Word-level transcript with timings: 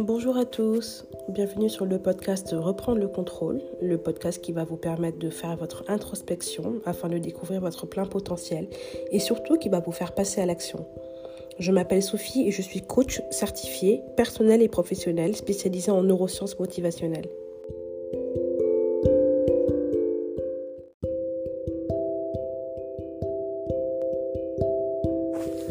Bonjour 0.00 0.36
à 0.36 0.44
tous, 0.44 1.06
bienvenue 1.28 1.70
sur 1.70 1.86
le 1.86 2.00
podcast 2.00 2.52
Reprendre 2.52 2.98
le 2.98 3.06
contrôle, 3.06 3.60
le 3.80 3.96
podcast 3.96 4.42
qui 4.42 4.50
va 4.50 4.64
vous 4.64 4.76
permettre 4.76 5.20
de 5.20 5.30
faire 5.30 5.56
votre 5.56 5.84
introspection 5.86 6.80
afin 6.84 7.08
de 7.08 7.18
découvrir 7.18 7.60
votre 7.60 7.86
plein 7.86 8.04
potentiel 8.04 8.66
et 9.12 9.20
surtout 9.20 9.56
qui 9.56 9.68
va 9.68 9.78
vous 9.78 9.92
faire 9.92 10.12
passer 10.12 10.40
à 10.40 10.46
l'action. 10.46 10.84
Je 11.60 11.70
m'appelle 11.70 12.02
Sophie 12.02 12.48
et 12.48 12.50
je 12.50 12.60
suis 12.60 12.82
coach 12.82 13.22
certifié, 13.30 14.02
personnel 14.16 14.62
et 14.62 14.68
professionnel 14.68 15.36
spécialisé 15.36 15.92
en 15.92 16.02
neurosciences 16.02 16.58
motivationnelles. 16.58 17.28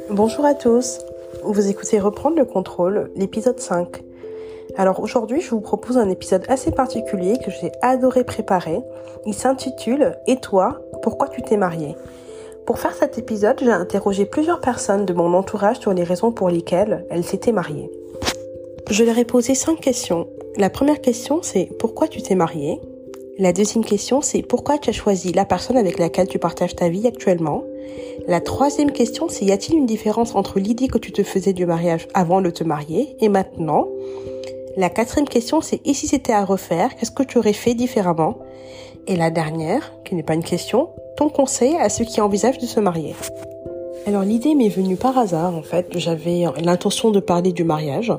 Bonjour 0.09 0.45
à 0.45 0.53
tous, 0.53 0.99
vous 1.43 1.67
écoutez 1.67 1.99
Reprendre 1.99 2.37
le 2.37 2.45
contrôle, 2.45 3.11
l'épisode 3.15 3.59
5. 3.59 4.12
Alors 4.75 4.99
aujourd'hui, 5.01 5.41
je 5.41 5.51
vous 5.51 5.61
propose 5.61 5.97
un 5.97 6.09
épisode 6.09 6.45
assez 6.47 6.71
particulier 6.71 7.37
que 7.37 7.51
j'ai 7.51 7.71
adoré 7.81 8.23
préparer. 8.23 8.79
Il 9.25 9.33
s'intitule 9.33 10.17
Et 10.27 10.37
toi, 10.37 10.81
pourquoi 11.01 11.27
tu 11.27 11.41
t'es 11.41 11.57
marié 11.57 11.95
Pour 12.65 12.79
faire 12.79 12.93
cet 12.93 13.17
épisode, 13.17 13.59
j'ai 13.61 13.71
interrogé 13.71 14.25
plusieurs 14.25 14.61
personnes 14.61 15.05
de 15.05 15.13
mon 15.13 15.33
entourage 15.33 15.79
sur 15.79 15.93
les 15.93 16.03
raisons 16.03 16.31
pour 16.31 16.49
lesquelles 16.49 17.05
elles 17.09 17.23
s'étaient 17.23 17.51
mariées. 17.51 17.91
Je 18.89 19.03
leur 19.03 19.17
ai 19.17 19.25
posé 19.25 19.55
cinq 19.55 19.79
questions. 19.79 20.27
La 20.57 20.69
première 20.69 21.01
question, 21.01 21.41
c'est 21.41 21.69
pourquoi 21.79 22.07
tu 22.07 22.21
t'es 22.21 22.35
marié 22.35 22.79
La 23.39 23.53
deuxième 23.53 23.85
question, 23.85 24.21
c'est 24.21 24.41
pourquoi 24.41 24.77
tu 24.77 24.89
as 24.89 24.93
choisi 24.93 25.33
la 25.33 25.45
personne 25.45 25.77
avec 25.77 25.99
laquelle 25.99 26.27
tu 26.27 26.39
partages 26.39 26.75
ta 26.75 26.89
vie 26.89 27.07
actuellement? 27.07 27.63
La 28.27 28.41
troisième 28.41 28.91
question, 28.91 29.29
c'est 29.29 29.45
y 29.45 29.51
a-t-il 29.51 29.77
une 29.77 29.85
différence 29.85 30.35
entre 30.35 30.59
l'idée 30.59 30.87
que 30.87 30.97
tu 30.97 31.11
te 31.11 31.23
faisais 31.23 31.53
du 31.53 31.65
mariage 31.65 32.07
avant 32.13 32.41
de 32.41 32.49
te 32.49 32.63
marier 32.63 33.15
et 33.19 33.29
maintenant? 33.29 33.87
La 34.75 34.89
quatrième 34.89 35.27
question, 35.27 35.61
c'est 35.61 35.81
et 35.85 35.93
si 35.93 36.07
c'était 36.07 36.33
à 36.33 36.43
refaire, 36.43 36.95
qu'est-ce 36.95 37.11
que 37.11 37.21
tu 37.21 37.37
aurais 37.37 37.53
fait 37.53 37.75
différemment? 37.75 38.39
Et 39.05 39.15
la 39.15 39.29
dernière, 39.29 39.93
qui 40.03 40.15
n'est 40.15 40.23
pas 40.23 40.33
une 40.33 40.43
question, 40.43 40.89
ton 41.15 41.29
conseil 41.29 41.75
à 41.75 41.89
ceux 41.89 42.05
qui 42.05 42.21
envisagent 42.21 42.57
de 42.57 42.65
se 42.65 42.79
marier? 42.79 43.15
Alors 44.07 44.23
l'idée 44.23 44.55
m'est 44.55 44.69
venue 44.69 44.95
par 44.95 45.17
hasard 45.17 45.55
en 45.55 45.61
fait, 45.61 45.87
j'avais 45.97 46.45
l'intention 46.61 47.11
de 47.11 47.19
parler 47.19 47.51
du 47.51 47.63
mariage 47.63 48.11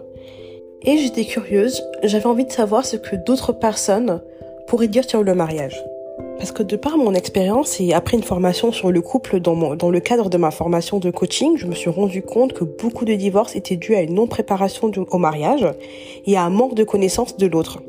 et 0.83 0.97
j'étais 0.97 1.25
curieuse, 1.25 1.83
j'avais 2.03 2.27
envie 2.27 2.47
de 2.47 2.53
savoir 2.53 2.85
ce 2.87 2.97
que 2.97 3.17
d'autres 3.17 3.53
personnes 3.53 4.23
pourraient 4.67 4.89
dire 4.89 5.09
sur 5.09 5.23
le 5.23 5.35
mariage. 5.35 5.83
Parce 6.39 6.53
que 6.53 6.63
de 6.63 6.77
par 6.77 6.99
mon 6.99 7.15
expérience 7.15 7.81
et 7.81 7.93
après 7.93 8.17
une 8.17 8.23
formation 8.23 8.73
sur 8.73 8.91
le 8.91 9.01
couple 9.01 9.41
dans, 9.41 9.91
le 9.91 10.01
cadre 10.01 10.29
de 10.29 10.37
ma 10.37 10.51
formation 10.51 10.99
de 10.99 11.11
coaching, 11.11 11.57
je 11.57 11.67
me 11.67 11.75
suis 11.75 11.91
rendu 11.91 12.23
compte 12.23 12.53
que 12.53 12.65
beaucoup 12.65 13.05
de 13.05 13.15
divorces 13.15 13.57
étaient 13.57 13.77
dus 13.77 13.95
à 13.95 14.03
une 14.03 14.15
non-préparation 14.15 14.91
au 15.11 15.19
mariage 15.19 15.67
et 16.27 16.37
à 16.37 16.43
un 16.43 16.51
manque 16.51 16.75
de 16.75 16.85
connaissance 16.85 17.37
de 17.37 17.47
l'autre. 17.47 17.81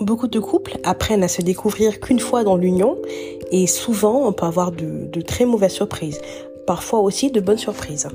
Beaucoup 0.00 0.28
de 0.28 0.38
couples 0.38 0.78
apprennent 0.82 1.22
à 1.22 1.28
se 1.28 1.42
découvrir 1.42 2.00
qu'une 2.00 2.20
fois 2.20 2.42
dans 2.42 2.56
l'union 2.56 2.96
et 3.52 3.66
souvent 3.66 4.26
on 4.26 4.32
peut 4.32 4.46
avoir 4.46 4.72
de 4.72 5.20
très 5.20 5.44
mauvaises 5.44 5.72
surprises, 5.72 6.20
parfois 6.66 7.00
aussi 7.00 7.30
de 7.30 7.40
bonnes 7.40 7.58
surprises 7.58 8.08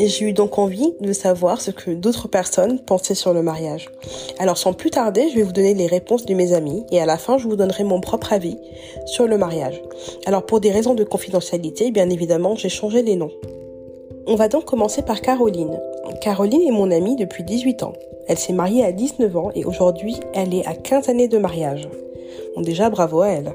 et 0.00 0.08
j'ai 0.08 0.24
eu 0.24 0.32
donc 0.32 0.58
envie 0.58 0.94
de 1.00 1.12
savoir 1.12 1.60
ce 1.60 1.70
que 1.70 1.90
d'autres 1.90 2.26
personnes 2.26 2.78
pensaient 2.78 3.14
sur 3.14 3.34
le 3.34 3.42
mariage. 3.42 3.90
Alors 4.38 4.56
sans 4.56 4.72
plus 4.72 4.90
tarder, 4.90 5.28
je 5.30 5.36
vais 5.36 5.42
vous 5.42 5.52
donner 5.52 5.74
les 5.74 5.86
réponses 5.86 6.24
de 6.24 6.34
mes 6.34 6.54
amis 6.54 6.84
et 6.90 7.00
à 7.00 7.06
la 7.06 7.18
fin, 7.18 7.36
je 7.36 7.46
vous 7.46 7.54
donnerai 7.54 7.84
mon 7.84 8.00
propre 8.00 8.32
avis 8.32 8.56
sur 9.04 9.26
le 9.26 9.36
mariage. 9.36 9.80
Alors 10.24 10.46
pour 10.46 10.60
des 10.60 10.70
raisons 10.70 10.94
de 10.94 11.04
confidentialité, 11.04 11.90
bien 11.90 12.08
évidemment, 12.08 12.56
j'ai 12.56 12.70
changé 12.70 13.02
les 13.02 13.14
noms. 13.14 13.30
On 14.26 14.36
va 14.36 14.48
donc 14.48 14.64
commencer 14.64 15.02
par 15.02 15.20
Caroline. 15.20 15.78
Caroline 16.22 16.62
est 16.62 16.72
mon 16.72 16.90
amie 16.90 17.16
depuis 17.16 17.44
18 17.44 17.82
ans. 17.82 17.92
Elle 18.26 18.38
s'est 18.38 18.54
mariée 18.54 18.84
à 18.84 18.92
19 18.92 19.36
ans 19.36 19.50
et 19.54 19.66
aujourd'hui, 19.66 20.16
elle 20.34 20.54
est 20.54 20.66
à 20.66 20.74
15 20.74 21.10
années 21.10 21.28
de 21.28 21.36
mariage. 21.36 21.88
Bon 22.56 22.62
déjà, 22.62 22.88
bravo 22.88 23.20
à 23.20 23.28
elle. 23.28 23.54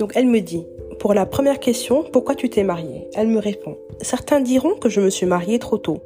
Donc 0.00 0.12
elle 0.16 0.26
me 0.26 0.40
dit, 0.40 0.66
pour 1.00 1.14
la 1.14 1.24
première 1.24 1.60
question, 1.60 2.04
pourquoi 2.12 2.34
tu 2.34 2.50
t'es 2.50 2.62
mariée? 2.62 3.08
Elle 3.14 3.28
me 3.28 3.38
répond, 3.38 3.78
certains 4.02 4.38
diront 4.38 4.74
que 4.74 4.90
je 4.90 5.00
me 5.00 5.08
suis 5.08 5.24
mariée 5.24 5.58
trop 5.58 5.78
tôt. 5.78 6.00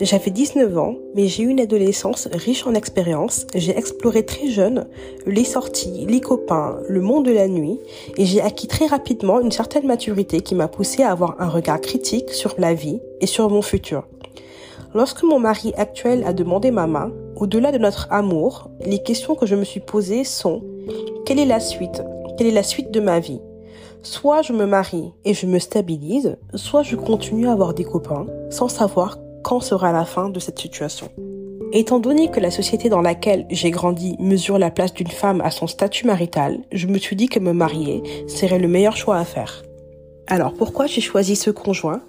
J'avais 0.00 0.32
19 0.32 0.76
ans, 0.78 0.96
mais 1.14 1.28
j'ai 1.28 1.44
eu 1.44 1.48
une 1.48 1.60
adolescence 1.60 2.28
riche 2.32 2.66
en 2.66 2.74
expériences. 2.74 3.46
J'ai 3.54 3.78
exploré 3.78 4.26
très 4.26 4.48
jeune 4.48 4.88
les 5.26 5.44
sorties, 5.44 6.06
les 6.08 6.20
copains, 6.20 6.80
le 6.88 7.00
monde 7.00 7.24
de 7.24 7.30
la 7.30 7.46
nuit, 7.46 7.78
et 8.16 8.26
j'ai 8.26 8.40
acquis 8.40 8.66
très 8.66 8.86
rapidement 8.86 9.40
une 9.40 9.52
certaine 9.52 9.86
maturité 9.86 10.40
qui 10.40 10.56
m'a 10.56 10.66
poussé 10.66 11.04
à 11.04 11.12
avoir 11.12 11.36
un 11.40 11.48
regard 11.48 11.80
critique 11.80 12.30
sur 12.30 12.56
la 12.58 12.74
vie 12.74 13.00
et 13.20 13.26
sur 13.26 13.48
mon 13.48 13.62
futur. 13.62 14.08
Lorsque 14.92 15.22
mon 15.22 15.38
mari 15.38 15.72
actuel 15.76 16.24
a 16.26 16.32
demandé 16.32 16.72
ma 16.72 16.88
main, 16.88 17.12
au-delà 17.36 17.70
de 17.70 17.78
notre 17.78 18.08
amour, 18.10 18.70
les 18.84 19.04
questions 19.04 19.36
que 19.36 19.46
je 19.46 19.54
me 19.54 19.64
suis 19.64 19.80
posées 19.80 20.24
sont 20.24 20.64
quelle 21.26 21.38
est 21.38 21.46
la 21.46 21.60
suite? 21.60 22.02
Quelle 22.36 22.48
est 22.48 22.50
la 22.50 22.64
suite 22.64 22.90
de 22.90 22.98
ma 22.98 23.20
vie? 23.20 23.40
Soit 24.04 24.42
je 24.42 24.52
me 24.52 24.66
marie 24.66 25.12
et 25.24 25.32
je 25.32 25.46
me 25.46 25.60
stabilise, 25.60 26.36
soit 26.54 26.82
je 26.82 26.96
continue 26.96 27.46
à 27.46 27.52
avoir 27.52 27.72
des 27.72 27.84
copains 27.84 28.26
sans 28.50 28.68
savoir 28.68 29.18
quand 29.44 29.60
sera 29.60 29.92
la 29.92 30.04
fin 30.04 30.28
de 30.28 30.40
cette 30.40 30.58
situation. 30.58 31.08
Étant 31.72 32.00
donné 32.00 32.28
que 32.28 32.40
la 32.40 32.50
société 32.50 32.88
dans 32.88 33.00
laquelle 33.00 33.46
j'ai 33.48 33.70
grandi 33.70 34.16
mesure 34.18 34.58
la 34.58 34.72
place 34.72 34.92
d'une 34.92 35.06
femme 35.06 35.40
à 35.40 35.52
son 35.52 35.68
statut 35.68 36.04
marital, 36.04 36.58
je 36.72 36.88
me 36.88 36.98
suis 36.98 37.14
dit 37.14 37.28
que 37.28 37.38
me 37.38 37.52
marier 37.52 38.02
serait 38.26 38.58
le 38.58 38.66
meilleur 38.66 38.96
choix 38.96 39.18
à 39.18 39.24
faire. 39.24 39.62
Alors 40.26 40.52
pourquoi 40.54 40.86
j'ai 40.86 41.00
choisi 41.00 41.36
ce 41.36 41.50
conjoint? 41.50 42.02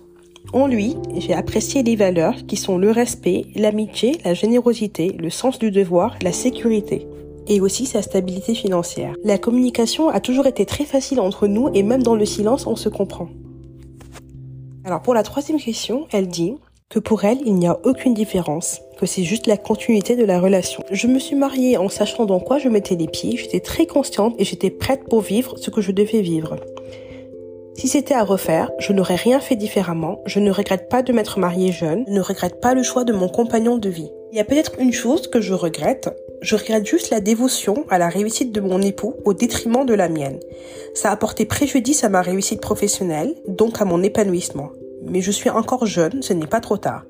En 0.51 0.65
lui, 0.65 0.97
j'ai 1.17 1.33
apprécié 1.33 1.83
les 1.83 1.95
valeurs 1.95 2.35
qui 2.47 2.57
sont 2.57 2.79
le 2.79 2.89
respect, 2.89 3.45
l'amitié, 3.55 4.17
la 4.25 4.33
générosité, 4.33 5.15
le 5.19 5.29
sens 5.29 5.59
du 5.59 5.69
devoir, 5.69 6.17
la 6.23 6.31
sécurité 6.31 7.07
et 7.47 7.61
aussi 7.61 7.85
sa 7.85 8.01
stabilité 8.01 8.55
financière. 8.55 9.15
La 9.23 9.37
communication 9.37 10.09
a 10.09 10.19
toujours 10.19 10.47
été 10.47 10.65
très 10.65 10.85
facile 10.85 11.19
entre 11.19 11.47
nous 11.47 11.69
et 11.73 11.83
même 11.83 12.03
dans 12.03 12.15
le 12.15 12.25
silence, 12.25 12.67
on 12.67 12.75
se 12.75 12.89
comprend. 12.89 13.29
Alors 14.85 15.01
pour 15.01 15.13
la 15.13 15.23
troisième 15.23 15.59
question, 15.59 16.07
elle 16.11 16.27
dit 16.27 16.55
que 16.89 16.99
pour 16.99 17.23
elle, 17.23 17.39
il 17.45 17.55
n'y 17.55 17.67
a 17.67 17.79
aucune 17.85 18.13
différence, 18.13 18.81
que 18.99 19.05
c'est 19.05 19.23
juste 19.23 19.47
la 19.47 19.57
continuité 19.57 20.15
de 20.15 20.25
la 20.25 20.39
relation. 20.39 20.83
Je 20.91 21.07
me 21.07 21.19
suis 21.19 21.35
mariée 21.35 21.77
en 21.77 21.89
sachant 21.89 22.25
dans 22.25 22.39
quoi 22.39 22.59
je 22.59 22.69
mettais 22.69 22.95
les 22.95 23.07
pieds, 23.07 23.37
j'étais 23.37 23.61
très 23.61 23.85
consciente 23.85 24.35
et 24.37 24.45
j'étais 24.45 24.69
prête 24.69 25.05
pour 25.09 25.21
vivre 25.21 25.57
ce 25.57 25.69
que 25.69 25.81
je 25.81 25.91
devais 25.91 26.21
vivre. 26.21 26.57
Si 27.75 27.87
c'était 27.87 28.13
à 28.13 28.23
refaire, 28.23 28.71
je 28.77 28.93
n'aurais 28.93 29.15
rien 29.15 29.39
fait 29.39 29.55
différemment, 29.55 30.21
je 30.27 30.39
ne 30.39 30.51
regrette 30.51 30.89
pas 30.89 31.01
de 31.01 31.11
m'être 31.11 31.39
mariée 31.39 31.71
jeune, 31.71 32.03
je 32.07 32.13
ne 32.13 32.21
regrette 32.21 32.61
pas 32.61 32.75
le 32.75 32.83
choix 32.83 33.03
de 33.03 33.13
mon 33.13 33.27
compagnon 33.27 33.77
de 33.77 33.89
vie. 33.89 34.11
Il 34.31 34.37
y 34.37 34.41
a 34.41 34.45
peut-être 34.45 34.73
une 34.79 34.93
chose 34.93 35.27
que 35.27 35.41
je 35.41 35.55
regrette, 35.55 36.09
je 36.43 36.57
regrette 36.57 36.85
juste 36.85 37.09
la 37.09 37.21
dévotion 37.21 37.85
à 37.89 37.97
la 37.97 38.09
réussite 38.09 38.51
de 38.51 38.59
mon 38.59 38.81
époux 38.81 39.15
au 39.23 39.33
détriment 39.33 39.85
de 39.85 39.93
la 39.93 40.09
mienne. 40.09 40.39
Ça 40.93 41.09
a 41.09 41.15
porté 41.15 41.45
préjudice 41.45 42.03
à 42.03 42.09
ma 42.09 42.21
réussite 42.21 42.59
professionnelle, 42.59 43.33
donc 43.47 43.81
à 43.81 43.85
mon 43.85 44.03
épanouissement. 44.03 44.69
Mais 45.05 45.21
je 45.21 45.31
suis 45.31 45.49
encore 45.49 45.85
jeune, 45.85 46.21
ce 46.21 46.33
n'est 46.33 46.47
pas 46.47 46.59
trop 46.59 46.77
tard. 46.77 47.05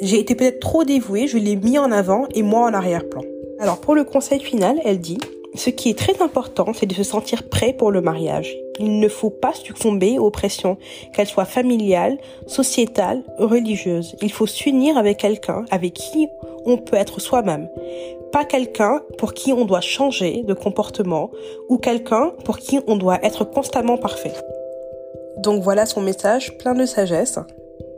J'ai 0.00 0.18
été 0.18 0.34
peut-être 0.34 0.60
trop 0.60 0.84
dévouée, 0.84 1.26
je 1.26 1.36
l'ai 1.36 1.56
mis 1.56 1.78
en 1.78 1.92
avant 1.92 2.26
et 2.34 2.42
moi 2.42 2.62
en 2.62 2.74
arrière-plan. 2.74 3.22
Alors 3.58 3.80
pour 3.80 3.94
le 3.94 4.04
conseil 4.04 4.40
final, 4.40 4.80
elle 4.84 4.98
dit 4.98 5.18
ce 5.54 5.68
qui 5.68 5.90
est 5.90 5.98
très 5.98 6.22
important, 6.22 6.72
c'est 6.72 6.86
de 6.86 6.94
se 6.94 7.02
sentir 7.02 7.48
prêt 7.48 7.74
pour 7.74 7.90
le 7.90 8.00
mariage. 8.00 8.56
Il 8.78 8.98
ne 8.98 9.08
faut 9.08 9.30
pas 9.30 9.52
succomber 9.52 10.18
aux 10.18 10.30
pressions, 10.30 10.78
qu'elles 11.12 11.26
soient 11.26 11.44
familiales, 11.44 12.18
sociétales, 12.46 13.24
religieuses. 13.36 14.16
Il 14.22 14.32
faut 14.32 14.46
s'unir 14.46 14.96
avec 14.96 15.18
quelqu'un 15.18 15.64
avec 15.70 15.94
qui 15.94 16.28
on 16.64 16.78
peut 16.78 16.96
être 16.96 17.20
soi-même. 17.20 17.68
Pas 18.32 18.44
quelqu'un 18.44 19.02
pour 19.18 19.34
qui 19.34 19.52
on 19.52 19.64
doit 19.64 19.80
changer 19.80 20.42
de 20.44 20.54
comportement 20.54 21.30
ou 21.68 21.78
quelqu'un 21.78 22.32
pour 22.44 22.58
qui 22.58 22.78
on 22.86 22.96
doit 22.96 23.18
être 23.24 23.44
constamment 23.44 23.96
parfait. 23.96 24.34
Donc 25.38 25.62
voilà 25.62 25.86
son 25.86 26.00
message 26.00 26.56
plein 26.58 26.74
de 26.74 26.86
sagesse. 26.86 27.38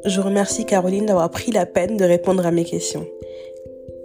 Je 0.05 0.21
remercie 0.21 0.65
Caroline 0.65 1.07
d'avoir 1.07 1.31
pris 1.31 1.53
la 1.53 1.67
peine 1.67 1.97
de 1.97 2.05
répondre 2.05 2.47
à 2.47 2.51
mes 2.51 2.65
questions. 2.65 3.07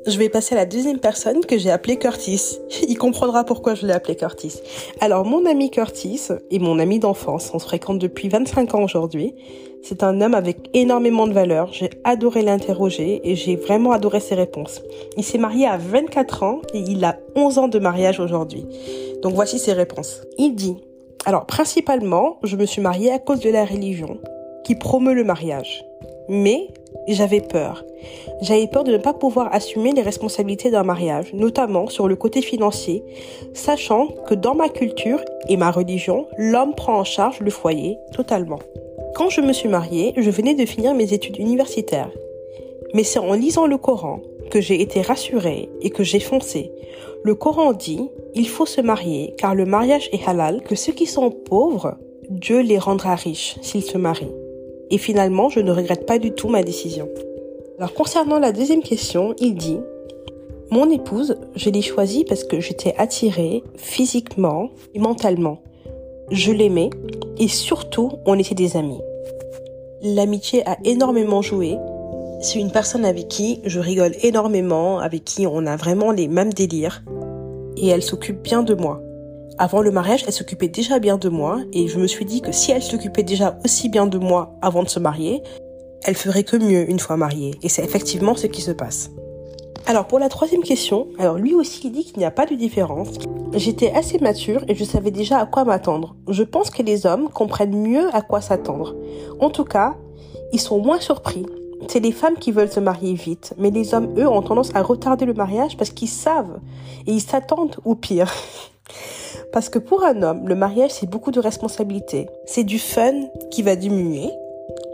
Je 0.07 0.18
vais 0.18 0.30
passer 0.30 0.56
à 0.56 0.60
la 0.60 0.66
deuxième 0.66 1.00
personne 1.00 1.44
que 1.46 1.57
j'ai 1.57 1.69
appelée 1.69 1.98
Curtis. 1.98 2.60
Il 2.88 2.98
comprendra 2.98 3.44
pourquoi 3.44 3.75
je 3.75 3.86
l'ai 3.86 3.92
appelé 3.92 4.16
Curtis. 4.16 4.62
Alors, 5.01 5.25
mon 5.25 5.46
ami 5.46 5.69
Curtis 5.69 6.30
est 6.50 6.60
mon 6.60 6.80
ami 6.80 7.00
d'enfance. 7.00 7.51
On 7.54 7.60
se 7.60 7.66
fréquente 7.66 8.00
depuis 8.00 8.30
25 8.30 8.75
ans 8.75 8.84
aujourd'hui. 8.84 9.36
C'est 9.83 10.03
un 10.03 10.21
homme 10.21 10.33
avec 10.33 10.69
énormément 10.74 11.27
de 11.27 11.33
valeur. 11.33 11.71
J'ai 11.71 11.89
adoré 12.03 12.41
l'interroger 12.41 13.21
et 13.24 13.35
j'ai 13.35 13.56
vraiment 13.56 13.91
adoré 13.91 14.19
ses 14.19 14.35
réponses. 14.35 14.81
Il 15.18 15.24
s'est 15.24 15.38
marié 15.38 15.65
à 15.65 15.77
24 15.77 16.44
ans 16.44 16.62
et 16.74 16.79
il 16.79 17.03
a 17.06 17.18
11 17.35 17.57
ans 17.57 17.68
de 17.68 17.79
mariage 17.79 18.19
aujourd'hui. 18.19 18.65
Donc 19.21 19.33
voici 19.33 19.59
ses 19.59 19.74
réponses. 19.74 20.21
Il 20.38 20.56
dit, 20.56 20.77
alors 21.25 21.45
principalement, 21.45 22.38
je 22.44 22.56
me 22.56 22.65
suis 22.65 22.81
marié 22.81 23.12
à 23.12 23.19
cause 23.19 23.39
de 23.39 23.50
la 23.50 23.65
religion 23.65 24.18
qui 24.63 24.75
promeut 24.75 25.13
le 25.13 25.24
mariage. 25.24 25.85
Mais 26.29 26.68
j'avais 27.08 27.42
peur. 27.42 27.84
J'avais 28.42 28.68
peur 28.68 28.84
de 28.84 28.92
ne 28.92 28.98
pas 28.98 29.14
pouvoir 29.14 29.54
assumer 29.54 29.92
les 29.92 30.02
responsabilités 30.02 30.70
d'un 30.70 30.84
mariage, 30.84 31.34
notamment 31.34 31.88
sur 31.88 32.08
le 32.08 32.16
côté 32.16 32.42
financier, 32.42 33.04
sachant 33.54 34.08
que 34.28 34.36
dans 34.36 34.56
ma 34.56 34.70
culture 34.70 35.20
et 35.50 35.58
ma 35.58 35.72
religion, 35.72 36.28
l'homme 36.38 36.76
prend 36.76 37.00
en 37.00 37.04
charge 37.04 37.40
le 37.40 37.50
foyer 37.50 37.98
totalement. 38.14 38.60
Quand 39.16 39.30
je 39.30 39.42
me 39.42 39.54
suis 39.54 39.70
mariée, 39.70 40.14
je 40.18 40.30
venais 40.30 40.54
de 40.54 40.66
finir 40.66 40.94
mes 40.94 41.14
études 41.14 41.40
universitaires. 41.40 42.12
Mais 42.94 43.04
c'est 43.04 43.20
en 43.20 43.34
lisant 43.34 43.66
le 43.66 43.78
Coran 43.78 44.22
que 44.52 44.62
j'ai 44.62 44.82
été 44.82 45.02
rassurée 45.02 45.70
et 45.82 45.90
que 45.90 46.04
j'ai 46.04 46.20
foncé. 46.20 46.72
Le 47.24 47.36
Coran 47.36 47.74
dit, 47.74 48.10
il 48.36 48.48
faut 48.48 48.66
se 48.66 48.80
marier 48.80 49.34
car 49.38 49.56
le 49.56 49.66
mariage 49.66 50.10
est 50.14 50.28
halal, 50.28 50.62
que 50.62 50.76
ceux 50.76 50.94
qui 50.94 51.08
sont 51.08 51.32
pauvres, 51.32 51.96
Dieu 52.30 52.62
les 52.62 52.78
rendra 52.78 53.16
riches 53.16 53.58
s'ils 53.62 53.84
se 53.84 53.98
marient. 53.98 54.47
Et 54.89 54.98
finalement, 54.98 55.50
je 55.50 55.60
ne 55.60 55.72
regrette 55.72 56.06
pas 56.06 56.19
du 56.19 56.31
tout 56.31 56.48
ma 56.48 56.63
décision. 56.63 57.10
Alors 57.78 57.94
concernant 57.94 58.39
la 58.39 58.51
deuxième 58.51 58.84
question, 58.84 59.36
il 59.39 59.56
dit, 59.56 59.80
mon 60.72 60.89
épouse, 60.89 61.36
je 61.56 61.69
l'ai 61.69 61.81
choisie 61.81 62.25
parce 62.25 62.44
que 62.44 62.60
j'étais 62.60 62.94
attirée 62.98 63.63
physiquement 63.75 64.69
et 64.94 65.00
mentalement. 65.00 65.62
Je 66.31 66.51
l'aimais 66.51 66.89
et 67.38 67.48
surtout, 67.48 68.12
on 68.25 68.38
était 68.38 68.56
des 68.56 68.75
amis. 68.75 69.00
L'amitié 70.01 70.68
a 70.68 70.78
énormément 70.84 71.42
joué 71.42 71.78
c'est 72.39 72.60
une 72.60 72.72
personne 72.72 73.04
avec 73.04 73.28
qui 73.28 73.62
je 73.66 73.80
rigole 73.80 74.13
énormément, 74.22 75.00
avec 75.00 75.24
qui 75.24 75.48
on 75.48 75.66
a 75.66 75.75
vraiment 75.75 76.12
les 76.12 76.28
mêmes 76.28 76.54
délires. 76.54 77.04
Et 77.78 77.88
elle 77.88 78.04
s'occupe 78.04 78.42
bien 78.44 78.62
de 78.62 78.75
moi. 78.75 79.01
Avant 79.59 79.81
le 79.81 79.89
mariage, 79.89 80.24
elle 80.27 80.33
s'occupait 80.33 80.68
déjà 80.68 81.00
bien 81.00 81.18
de 81.18 81.30
moi 81.30 81.59
et 81.74 81.88
je 81.88 81.98
me 81.98 82.06
suis 82.06 82.25
dit 82.25 82.42
que 82.42 82.51
si 82.51 82.71
elle 82.71 82.83
s'occupait 82.83 83.24
déjà 83.24 83.57
aussi 83.65 83.89
bien 83.89 84.06
de 84.06 84.19
moi 84.19 84.56
avant 84.62 84.83
de 84.83 84.89
se 84.89 85.00
marier, 85.00 85.42
elle 86.04 86.15
ferait 86.15 86.44
que 86.44 86.57
mieux 86.57 86.88
une 86.89 87.00
fois 87.00 87.18
mariée. 87.18 87.56
Et 87.63 87.69
c'est 87.69 87.83
effectivement 87.83 88.36
ce 88.36 88.45
qui 88.45 88.62
se 88.62 88.71
passe. 88.71 89.09
Alors 89.88 90.06
pour 90.06 90.19
la 90.19 90.30
troisième 90.30 90.62
question, 90.62 91.07
alors 91.18 91.38
lui 91.38 91.56
aussi 91.56 91.88
il 91.88 91.92
dit 91.92 92.04
qu'il 92.06 92.19
n'y 92.19 92.25
a 92.25 92.31
pas 92.31 92.45
de 92.45 92.54
différence. 92.54 93.09
J'étais 93.54 93.92
assez 93.92 94.19
mature 94.19 94.63
et 94.68 94.75
je 94.75 94.83
savais 94.83 95.12
déjà 95.12 95.39
à 95.39 95.48
quoi 95.48 95.65
m'attendre. 95.65 96.15
Je 96.30 96.44
pense 96.44 96.69
que 96.69 96.83
les 96.83 97.07
hommes 97.07 97.30
comprennent 97.30 97.81
mieux 97.81 98.13
à 98.13 98.21
quoi 98.21 98.42
s'attendre. 98.42 98.95
En 99.39 99.50
tout 99.50 99.65
cas, 99.65 99.95
ils 100.53 100.60
sont 100.60 100.80
moins 100.80 101.00
surpris 101.00 101.45
c'est 101.88 102.00
les 102.00 102.12
femmes 102.12 102.38
qui 102.38 102.51
veulent 102.51 102.71
se 102.71 102.80
marier 102.80 103.13
vite, 103.13 103.53
mais 103.57 103.69
les 103.69 103.94
hommes, 103.94 104.13
eux, 104.18 104.27
ont 104.27 104.42
tendance 104.42 104.74
à 104.75 104.81
retarder 104.81 105.25
le 105.25 105.33
mariage 105.33 105.77
parce 105.77 105.92
qu'ils 105.92 106.10
savent 106.10 106.60
et 107.06 107.12
ils 107.12 107.21
s'attendent 107.21 107.77
au 107.86 107.95
pire. 107.95 108.33
Parce 109.52 109.70
que 109.70 109.80
pour 109.80 110.04
un 110.04 110.22
homme, 110.24 110.48
le 110.48 110.56
mariage, 110.56 110.92
c'est 110.92 111.10
beaucoup 111.10 111.32
de 111.32 111.40
responsabilités. 111.40 112.28
C'est 112.46 112.64
du 112.64 112.80
fun 112.80 113.14
qui 113.52 113.64
va 113.64 113.76
diminuer. 113.76 114.30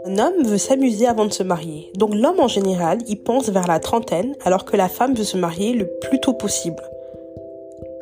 Un 0.06 0.18
homme 0.18 0.44
veut 0.44 0.58
s'amuser 0.58 1.06
avant 1.06 1.26
de 1.26 1.32
se 1.32 1.42
marier. 1.42 1.90
Donc 1.96 2.14
l'homme 2.14 2.40
en 2.40 2.48
général, 2.48 2.98
il 3.08 3.16
pense 3.16 3.48
vers 3.48 3.66
la 3.66 3.80
trentaine, 3.80 4.34
alors 4.44 4.64
que 4.64 4.76
la 4.76 4.88
femme 4.88 5.14
veut 5.14 5.24
se 5.24 5.36
marier 5.36 5.72
le 5.72 5.88
plus 6.02 6.20
tôt 6.20 6.34
possible. 6.34 6.82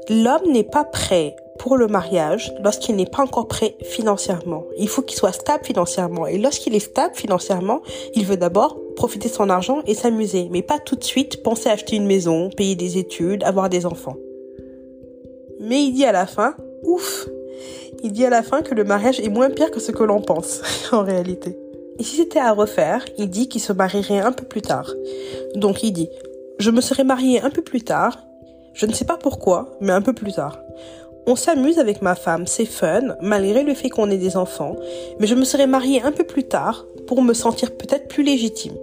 L'homme 0.09 0.51
n'est 0.53 0.65
pas 0.65 0.85
prêt 0.85 1.37
pour 1.59 1.77
le 1.77 1.87
mariage 1.87 2.53
lorsqu'il 2.61 2.97
n'est 2.97 3.07
pas 3.07 3.23
encore 3.23 3.47
prêt 3.47 3.77
financièrement. 3.85 4.65
Il 4.77 4.89
faut 4.89 5.03
qu'il 5.03 5.17
soit 5.17 5.33
stable 5.33 5.65
financièrement. 5.65 6.27
Et 6.27 6.39
lorsqu'il 6.39 6.75
est 6.75 6.81
stable 6.81 7.15
financièrement, 7.15 7.83
il 8.15 8.27
veut 8.27 8.37
d'abord 8.37 8.77
profiter 8.97 9.29
son 9.29 9.49
argent 9.49 9.81
et 9.87 9.95
s'amuser, 9.95 10.49
mais 10.51 10.63
pas 10.63 10.81
tout 10.81 10.97
de 10.97 11.05
suite 11.05 11.45
penser 11.45 11.69
à 11.69 11.73
acheter 11.73 11.97
une 11.97 12.07
maison, 12.07 12.51
payer 12.51 12.75
des 12.75 12.99
études, 12.99 13.45
avoir 13.45 13.69
des 13.69 13.87
enfants. 13.87 14.17
Mais 15.63 15.83
il 15.83 15.93
dit 15.93 16.05
à 16.05 16.13
la 16.13 16.27
fin, 16.27 16.55
ouf, 16.83 17.29
il 18.03 18.13
dit 18.13 18.25
à 18.27 18.31
la 18.31 18.43
fin 18.43 18.63
que 18.63 18.75
le 18.75 18.85
mariage 18.85 19.21
est 19.21 19.29
moins 19.29 19.49
pire 19.49 19.71
que 19.71 19.81
ce 19.81 19.93
que 19.93 20.03
l'on 20.03 20.21
pense, 20.21 20.61
en 20.93 21.05
réalité. 21.05 21.59
Et 21.99 22.05
si 22.05 22.17
c'était 22.17 22.41
à 22.41 22.53
refaire, 22.53 23.05
il 23.19 23.31
dit 23.31 23.49
qu'il 23.49 23.61
se 23.61 23.73
marierait 23.73 24.21
un 24.21 24.33
peu 24.33 24.45
plus 24.45 24.63
tard. 24.63 24.91
Donc 25.55 25.83
il 25.83 25.93
dit, 25.93 26.09
je 26.59 26.71
me 26.71 26.81
serais 26.81 27.05
marié 27.05 27.41
un 27.41 27.51
peu 27.51 27.63
plus 27.63 27.83
tard, 27.83 28.19
je 28.75 28.87
ne 28.87 28.93
sais 28.93 29.05
pas 29.05 29.17
pourquoi, 29.17 29.77
mais 29.81 29.93
un 29.93 30.03
peu 30.03 30.13
plus 30.13 30.33
tard. 30.33 30.59
On 31.27 31.37
s'amuse 31.37 31.79
avec 31.79 32.03
ma 32.03 32.17
femme, 32.17 32.49
c'est 32.49 32.65
fun, 32.65 33.15
malgré 33.21 33.63
le 33.63 33.75
fait 33.75 33.89
qu'on 33.89 34.11
ait 34.11 34.19
des 34.19 34.37
enfants, 34.37 34.75
mais 35.21 35.29
je 35.29 35.37
me 35.37 35.45
serais 35.45 35.69
mariée 35.69 36.03
un 36.03 36.11
peu 36.11 36.25
plus 36.25 36.45
tard 36.45 36.85
pour 37.07 37.23
me 37.23 37.35
sentir 37.35 37.77
peut-être 37.77 38.09
plus 38.09 38.23
légitime. 38.23 38.75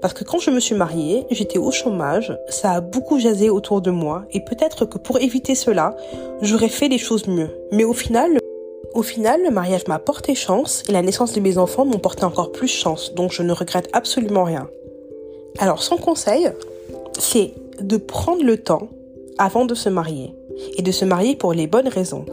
Parce 0.00 0.14
que 0.14 0.24
quand 0.24 0.38
je 0.38 0.50
me 0.50 0.60
suis 0.60 0.74
mariée, 0.74 1.26
j'étais 1.30 1.58
au 1.58 1.70
chômage, 1.70 2.36
ça 2.48 2.72
a 2.72 2.80
beaucoup 2.80 3.18
jasé 3.18 3.50
autour 3.50 3.82
de 3.82 3.90
moi, 3.90 4.24
et 4.32 4.40
peut-être 4.40 4.86
que 4.86 4.98
pour 4.98 5.18
éviter 5.18 5.54
cela, 5.54 5.94
j'aurais 6.40 6.68
fait 6.68 6.88
les 6.88 6.98
choses 6.98 7.26
mieux. 7.26 7.50
Mais 7.72 7.84
au 7.84 7.92
final, 7.92 8.38
au 8.94 9.02
final, 9.02 9.42
le 9.42 9.50
mariage 9.50 9.86
m'a 9.88 9.98
porté 9.98 10.34
chance, 10.34 10.82
et 10.88 10.92
la 10.92 11.02
naissance 11.02 11.32
de 11.32 11.40
mes 11.40 11.58
enfants 11.58 11.84
m'ont 11.84 11.98
porté 11.98 12.24
encore 12.24 12.50
plus 12.50 12.68
chance, 12.68 13.14
donc 13.14 13.32
je 13.32 13.42
ne 13.42 13.52
regrette 13.52 13.88
absolument 13.92 14.44
rien. 14.44 14.68
Alors 15.58 15.82
son 15.82 15.96
conseil, 15.96 16.50
c'est 17.18 17.52
de 17.80 17.96
prendre 17.96 18.42
le 18.42 18.56
temps 18.56 18.88
avant 19.38 19.64
de 19.64 19.74
se 19.74 19.88
marier 19.88 20.34
et 20.76 20.82
de 20.82 20.92
se 20.92 21.04
marier 21.04 21.36
pour 21.36 21.52
les 21.52 21.66
bonnes 21.66 21.88
raisons. 21.88 22.24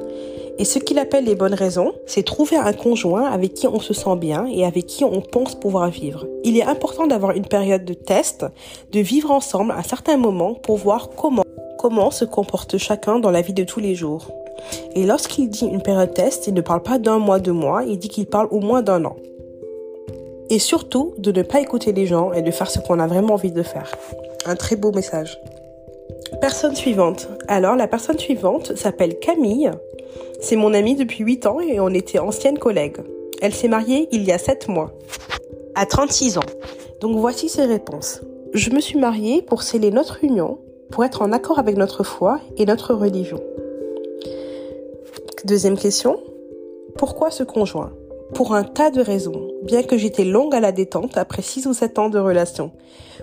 Et 0.60 0.66
ce 0.66 0.80
qu'il 0.80 0.98
appelle 0.98 1.26
les 1.26 1.36
bonnes 1.36 1.54
raisons, 1.54 1.94
c'est 2.08 2.24
trouver 2.24 2.58
un 2.58 2.74
conjoint 2.74 3.26
avec 3.26 3.54
qui 3.54 3.68
on 3.68 3.80
se 3.80 3.94
sent 3.94 4.16
bien 4.16 4.48
et 4.48 4.66
avec 4.66 4.88
qui 4.88 5.04
on 5.04 5.22
pense 5.22 5.54
pouvoir 5.54 5.90
vivre. 5.90 6.26
Il 6.44 6.58
est 6.58 6.64
important 6.64 7.06
d'avoir 7.06 7.34
une 7.34 7.46
période 7.46 7.86
de 7.86 7.94
test, 7.94 8.46
de 8.92 9.00
vivre 9.00 9.30
ensemble 9.30 9.72
à 9.78 9.84
certains 9.84 10.18
moments 10.18 10.56
pour 10.56 10.78
voir 10.78 11.10
comment, 11.16 11.44
comment 11.78 12.10
se 12.10 12.26
comporte 12.26 12.78
chacun 12.78 13.20
dans 13.20 13.30
la 13.30 13.42
vie 13.42 13.54
de 13.54 13.64
tous 13.64 13.80
les 13.80 13.94
jours. 13.94 14.32
Et 14.96 15.06
lorsqu'il 15.06 15.50
dit 15.50 15.66
une 15.66 15.84
période 15.84 16.14
test, 16.16 16.48
il 16.48 16.56
ne 16.56 16.62
parle 16.62 16.82
pas 16.82 16.98
d'un 16.98 17.20
mois, 17.20 17.40
deux 17.40 17.54
mois, 17.54 17.84
il 17.84 18.00
dit 18.00 18.10
qu'il 18.10 18.26
parle 18.26 18.48
au 18.50 18.60
moins 18.60 18.82
d'un 18.82 19.06
an. 19.06 19.16
Et 20.50 20.60
surtout, 20.60 21.14
de 21.18 21.32
ne 21.32 21.44
pas 21.44 21.60
écouter 21.60 21.92
les 21.92 22.08
gens 22.08 22.32
et 22.32 22.42
de 22.42 22.52
faire 22.52 22.72
ce 22.72 22.80
qu'on 22.80 23.00
a 23.00 23.06
vraiment 23.06 23.34
envie 23.34 23.52
de 23.52 23.64
faire. 23.64 23.92
Un 24.46 24.56
très 24.56 24.76
beau 24.76 24.92
message. 24.92 25.40
Personne 26.42 26.76
suivante. 26.76 27.28
Alors, 27.48 27.76
la 27.76 27.88
personne 27.88 28.18
suivante 28.18 28.76
s'appelle 28.76 29.20
Camille. 29.20 29.72
C'est 30.40 30.56
mon 30.56 30.74
amie 30.74 30.96
depuis 30.96 31.24
8 31.24 31.46
ans 31.46 31.60
et 31.60 31.80
on 31.80 31.90
était 31.90 32.20
anciennes 32.20 32.60
collègues. 32.60 32.98
Elle 33.42 33.54
s'est 33.54 33.68
mariée 33.68 34.08
il 34.12 34.24
y 34.24 34.32
a 34.32 34.38
7 34.38 34.68
mois. 34.68 34.94
À 35.76 35.86
36 35.86 36.38
ans. 36.38 36.46
Donc 37.02 37.18
voici 37.18 37.50
ses 37.50 37.66
réponses. 37.66 38.22
Je 38.54 38.70
me 38.72 38.80
suis 38.80 38.98
mariée 38.98 39.42
pour 39.42 39.62
sceller 39.62 39.92
notre 39.92 40.24
union, 40.24 40.60
pour 40.92 41.04
être 41.04 41.22
en 41.22 41.32
accord 41.32 41.60
avec 41.60 41.78
notre 41.78 42.04
foi 42.04 42.40
et 42.58 42.66
notre 42.66 42.94
religion. 42.94 43.40
Deuxième 45.46 45.78
question. 45.78 46.20
Pourquoi 46.98 47.30
ce 47.30 47.44
conjoint? 47.44 47.92
Pour 48.34 48.54
un 48.54 48.64
tas 48.64 48.92
de 48.92 49.02
raisons, 49.02 49.48
bien 49.64 49.84
que 49.84 49.98
j'étais 49.98 50.26
longue 50.26 50.54
à 50.54 50.60
la 50.60 50.72
détente 50.72 51.18
après 51.18 51.42
6 51.42 51.66
ou 51.68 51.74
7 51.74 52.00
ans 52.00 52.10
de 52.10 52.20
relation. 52.20 52.72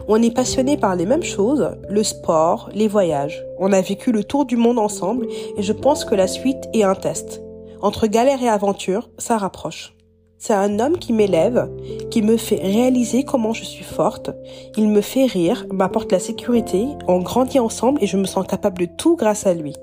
On 0.08 0.22
est 0.22 0.34
passionné 0.34 0.76
par 0.76 0.96
les 0.96 1.06
mêmes 1.06 1.22
choses, 1.22 1.70
le 1.88 2.02
sport, 2.02 2.70
les 2.74 2.88
voyages. 2.88 3.44
On 3.58 3.72
a 3.72 3.80
vécu 3.80 4.12
le 4.12 4.24
tour 4.24 4.44
du 4.44 4.56
monde 4.56 4.78
ensemble 4.78 5.26
et 5.56 5.62
je 5.62 5.72
pense 5.72 6.04
que 6.04 6.14
la 6.14 6.26
suite 6.26 6.64
est 6.72 6.82
un 6.82 6.94
test. 6.94 7.42
Entre 7.80 8.06
galère 8.06 8.42
et 8.42 8.48
aventure, 8.48 9.10
ça 9.18 9.36
rapproche. 9.36 9.94
C'est 10.38 10.52
un 10.52 10.78
homme 10.78 10.98
qui 10.98 11.12
m'élève, 11.12 11.70
qui 12.10 12.20
me 12.20 12.36
fait 12.36 12.56
réaliser 12.56 13.24
comment 13.24 13.52
je 13.52 13.64
suis 13.64 13.84
forte. 13.84 14.30
Il 14.76 14.88
me 14.88 15.00
fait 15.00 15.24
rire, 15.24 15.66
m'apporte 15.72 16.12
la 16.12 16.18
sécurité, 16.18 16.86
on 17.08 17.20
grandit 17.20 17.60
ensemble 17.60 18.02
et 18.02 18.06
je 18.06 18.16
me 18.16 18.26
sens 18.26 18.46
capable 18.46 18.78
de 18.78 18.86
tout 18.86 19.16
grâce 19.16 19.46
à 19.46 19.54
lui. 19.54 19.74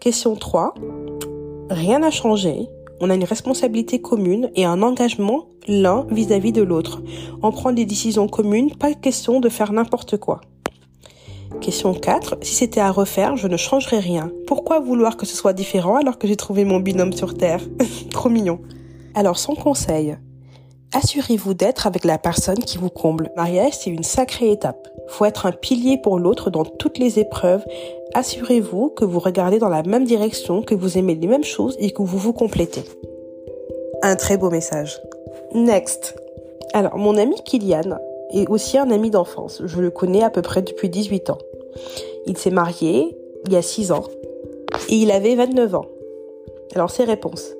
Question 0.00 0.34
3. 0.34 0.74
Rien 1.70 2.00
n'a 2.00 2.10
changé, 2.10 2.68
on 3.00 3.10
a 3.10 3.14
une 3.14 3.24
responsabilité 3.24 4.00
commune 4.00 4.50
et 4.54 4.64
un 4.64 4.82
engagement 4.82 5.46
l'un 5.66 6.06
vis-à-vis 6.10 6.52
de 6.52 6.62
l'autre. 6.62 7.02
On 7.42 7.50
prend 7.50 7.72
des 7.72 7.84
décisions 7.84 8.28
communes, 8.28 8.74
pas 8.74 8.94
question 8.94 9.40
de 9.40 9.48
faire 9.48 9.72
n'importe 9.72 10.16
quoi. 10.18 10.40
Question 11.60 11.94
4. 11.94 12.38
Si 12.42 12.54
c'était 12.54 12.80
à 12.80 12.90
refaire, 12.90 13.36
je 13.36 13.48
ne 13.48 13.56
changerais 13.56 13.98
rien. 13.98 14.30
Pourquoi 14.46 14.80
vouloir 14.80 15.16
que 15.16 15.26
ce 15.26 15.36
soit 15.36 15.52
différent 15.52 15.96
alors 15.96 16.18
que 16.18 16.26
j'ai 16.26 16.36
trouvé 16.36 16.64
mon 16.64 16.80
binôme 16.80 17.12
sur 17.12 17.34
Terre? 17.34 17.60
Trop 18.10 18.28
mignon. 18.28 18.60
Alors, 19.14 19.38
son 19.38 19.54
conseil. 19.54 20.16
Assurez-vous 20.92 21.54
d'être 21.54 21.86
avec 21.86 22.04
la 22.04 22.18
personne 22.18 22.58
qui 22.58 22.78
vous 22.78 22.88
comble. 22.88 23.30
Mariage, 23.36 23.74
c'est 23.74 23.90
une 23.90 24.02
sacrée 24.02 24.50
étape. 24.50 24.88
Faut 25.08 25.24
être 25.24 25.46
un 25.46 25.52
pilier 25.52 25.98
pour 25.98 26.18
l'autre 26.18 26.50
dans 26.50 26.64
toutes 26.64 26.98
les 26.98 27.18
épreuves. 27.18 27.64
Assurez-vous 28.14 28.90
que 28.90 29.04
vous 29.04 29.20
regardez 29.20 29.58
dans 29.58 29.68
la 29.68 29.84
même 29.84 30.04
direction, 30.04 30.62
que 30.62 30.74
vous 30.74 30.98
aimez 30.98 31.14
les 31.14 31.28
mêmes 31.28 31.44
choses 31.44 31.76
et 31.78 31.92
que 31.92 32.02
vous 32.02 32.18
vous 32.18 32.32
complétez. 32.32 32.82
Un 34.02 34.16
très 34.16 34.36
beau 34.36 34.50
message. 34.50 35.00
Next. 35.54 36.16
Alors, 36.72 36.98
mon 36.98 37.16
ami 37.16 37.36
Kylian 37.44 37.98
est 38.32 38.48
aussi 38.48 38.78
un 38.78 38.90
ami 38.90 39.10
d'enfance. 39.10 39.62
Je 39.64 39.80
le 39.80 39.90
connais 39.90 40.24
à 40.24 40.30
peu 40.30 40.42
près 40.42 40.62
depuis 40.62 40.88
18 40.88 41.30
ans. 41.30 41.38
Il 42.26 42.36
s'est 42.36 42.50
marié 42.50 43.16
il 43.46 43.52
y 43.52 43.56
a 43.56 43.62
6 43.62 43.92
ans 43.92 44.04
et 44.88 44.96
il 44.96 45.12
avait 45.12 45.36
29 45.36 45.74
ans. 45.76 45.86
Alors, 46.74 46.90
ses 46.90 47.04
réponses. 47.04 47.54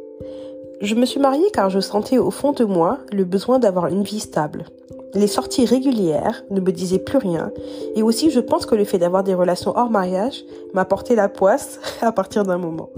Je 0.80 0.94
me 0.94 1.06
suis 1.06 1.20
mariée 1.20 1.50
car 1.52 1.70
je 1.70 1.78
sentais 1.78 2.18
au 2.18 2.30
fond 2.30 2.52
de 2.52 2.64
moi 2.64 2.98
le 3.12 3.24
besoin 3.24 3.58
d'avoir 3.58 3.86
une 3.86 4.02
vie 4.02 4.20
stable. 4.20 4.64
Les 5.14 5.26
sorties 5.26 5.64
régulières 5.64 6.44
ne 6.50 6.60
me 6.60 6.70
disaient 6.70 6.98
plus 6.98 7.18
rien 7.18 7.50
et 7.96 8.02
aussi 8.02 8.30
je 8.30 8.40
pense 8.40 8.66
que 8.66 8.74
le 8.74 8.84
fait 8.84 8.98
d'avoir 8.98 9.24
des 9.24 9.34
relations 9.34 9.72
hors 9.76 9.90
mariage 9.90 10.44
m'a 10.72 10.84
porté 10.84 11.14
la 11.14 11.28
poisse 11.28 11.80
à 12.00 12.12
partir 12.12 12.44
d'un 12.44 12.58
moment. 12.58 12.90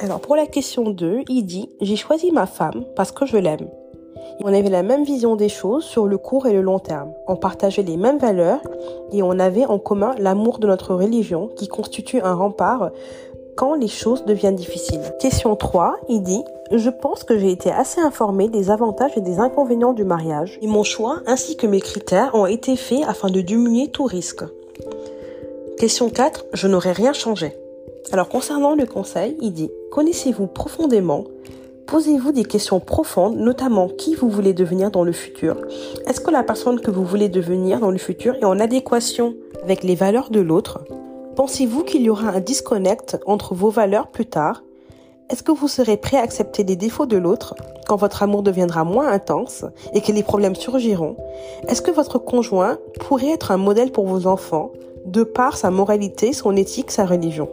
Alors 0.00 0.20
pour 0.20 0.36
la 0.36 0.46
question 0.46 0.90
2, 0.90 1.22
il 1.28 1.44
dit 1.44 1.68
J'ai 1.80 1.96
choisi 1.96 2.30
ma 2.30 2.46
femme 2.46 2.84
parce 2.94 3.12
que 3.12 3.26
je 3.26 3.36
l'aime. 3.36 3.68
On 4.42 4.54
avait 4.54 4.70
la 4.70 4.82
même 4.82 5.04
vision 5.04 5.36
des 5.36 5.50
choses 5.50 5.84
sur 5.84 6.06
le 6.06 6.16
court 6.16 6.46
et 6.46 6.52
le 6.52 6.62
long 6.62 6.78
terme. 6.78 7.12
On 7.26 7.36
partageait 7.36 7.82
les 7.82 7.98
mêmes 7.98 8.18
valeurs 8.18 8.62
et 9.12 9.22
on 9.22 9.38
avait 9.38 9.66
en 9.66 9.78
commun 9.78 10.14
l'amour 10.18 10.58
de 10.58 10.66
notre 10.66 10.94
religion 10.94 11.48
qui 11.48 11.68
constitue 11.68 12.20
un 12.22 12.34
rempart 12.34 12.90
quand 13.56 13.74
les 13.74 13.88
choses 13.88 14.24
deviennent 14.24 14.56
difficiles. 14.56 15.00
Question 15.20 15.56
3, 15.56 15.96
il 16.08 16.22
dit 16.22 16.42
je 16.72 16.88
pense 16.88 17.24
que 17.24 17.36
j'ai 17.36 17.50
été 17.50 17.70
assez 17.70 18.00
informé 18.00 18.48
des 18.48 18.70
avantages 18.70 19.16
et 19.16 19.20
des 19.20 19.40
inconvénients 19.40 19.92
du 19.92 20.04
mariage 20.04 20.58
et 20.62 20.68
mon 20.68 20.84
choix 20.84 21.20
ainsi 21.26 21.56
que 21.56 21.66
mes 21.66 21.80
critères 21.80 22.34
ont 22.34 22.46
été 22.46 22.76
faits 22.76 23.02
afin 23.08 23.28
de 23.28 23.40
diminuer 23.40 23.88
tout 23.88 24.04
risque. 24.04 24.44
Question 25.78 26.10
4, 26.10 26.46
je 26.52 26.68
n'aurais 26.68 26.92
rien 26.92 27.12
changé. 27.12 27.56
Alors 28.12 28.28
concernant 28.28 28.74
le 28.74 28.86
conseil, 28.86 29.36
il 29.40 29.52
dit 29.52 29.70
connaissez-vous 29.90 30.46
profondément 30.46 31.24
Posez-vous 31.90 32.30
des 32.30 32.44
questions 32.44 32.78
profondes, 32.78 33.36
notamment 33.36 33.88
qui 33.88 34.14
vous 34.14 34.28
voulez 34.28 34.52
devenir 34.52 34.92
dans 34.92 35.02
le 35.02 35.10
futur. 35.10 35.56
Est-ce 36.06 36.20
que 36.20 36.30
la 36.30 36.44
personne 36.44 36.78
que 36.78 36.92
vous 36.92 37.04
voulez 37.04 37.28
devenir 37.28 37.80
dans 37.80 37.90
le 37.90 37.98
futur 37.98 38.36
est 38.36 38.44
en 38.44 38.60
adéquation 38.60 39.34
avec 39.64 39.82
les 39.82 39.96
valeurs 39.96 40.30
de 40.30 40.38
l'autre? 40.38 40.84
Pensez-vous 41.40 41.84
qu'il 41.84 42.02
y 42.02 42.10
aura 42.10 42.28
un 42.28 42.40
disconnect 42.40 43.16
entre 43.24 43.54
vos 43.54 43.70
valeurs 43.70 44.08
plus 44.08 44.26
tard? 44.26 44.62
Est-ce 45.30 45.42
que 45.42 45.52
vous 45.52 45.68
serez 45.68 45.96
prêt 45.96 46.18
à 46.18 46.20
accepter 46.20 46.64
les 46.64 46.76
défauts 46.76 47.06
de 47.06 47.16
l'autre 47.16 47.54
quand 47.88 47.96
votre 47.96 48.22
amour 48.22 48.42
deviendra 48.42 48.84
moins 48.84 49.10
intense 49.10 49.64
et 49.94 50.02
que 50.02 50.12
les 50.12 50.22
problèmes 50.22 50.54
surgiront? 50.54 51.16
Est-ce 51.66 51.80
que 51.80 51.90
votre 51.90 52.18
conjoint 52.18 52.76
pourrait 53.00 53.30
être 53.30 53.52
un 53.52 53.56
modèle 53.56 53.90
pour 53.90 54.04
vos 54.04 54.26
enfants 54.26 54.70
de 55.06 55.22
par 55.22 55.56
sa 55.56 55.70
moralité, 55.70 56.34
son 56.34 56.56
éthique, 56.56 56.90
sa 56.90 57.06
religion? 57.06 57.48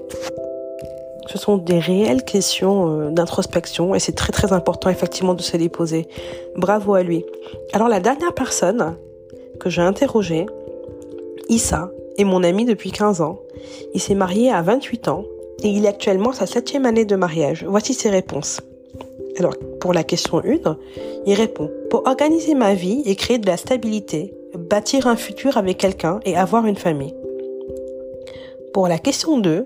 Ce 1.27 1.37
sont 1.37 1.55
des 1.55 1.79
réelles 1.79 2.25
questions 2.25 2.89
euh, 2.89 3.09
d'introspection 3.09 3.95
et 3.95 3.99
c'est 3.99 4.17
très 4.17 4.33
très 4.33 4.51
important 4.51 4.89
effectivement 4.89 5.33
de 5.33 5.41
se 5.41 5.55
les 5.55 5.69
poser. 5.69 6.09
Bravo 6.57 6.93
à 6.93 7.03
lui. 7.03 7.23
Alors 7.71 7.87
la 7.87 8.01
dernière 8.01 8.33
personne 8.33 8.97
que 9.61 9.69
j'ai 9.69 9.81
interrogée, 9.81 10.45
Issa, 11.47 11.89
est 12.17 12.23
mon 12.23 12.43
ami 12.43 12.65
depuis 12.65 12.91
15 12.91 13.21
ans. 13.21 13.39
Il 13.93 14.01
s'est 14.01 14.15
marié 14.15 14.51
à 14.51 14.61
28 14.61 15.07
ans 15.07 15.23
et 15.63 15.69
il 15.69 15.85
est 15.85 15.89
actuellement 15.89 16.33
sa 16.33 16.45
septième 16.45 16.85
année 16.85 17.05
de 17.05 17.15
mariage. 17.15 17.65
Voici 17.67 17.93
ses 17.93 18.09
réponses. 18.09 18.61
Alors, 19.39 19.55
pour 19.79 19.93
la 19.93 20.03
question 20.03 20.39
1, 20.39 20.77
il 21.25 21.33
répond 21.33 21.69
Pour 21.89 22.07
organiser 22.07 22.55
ma 22.55 22.73
vie 22.73 23.03
et 23.05 23.15
créer 23.15 23.37
de 23.37 23.45
la 23.45 23.57
stabilité, 23.57 24.33
bâtir 24.57 25.07
un 25.07 25.15
futur 25.15 25.57
avec 25.57 25.77
quelqu'un 25.77 26.19
et 26.25 26.35
avoir 26.35 26.65
une 26.65 26.75
famille. 26.75 27.13
Pour 28.73 28.87
la 28.87 28.97
question 28.97 29.37
2, 29.37 29.65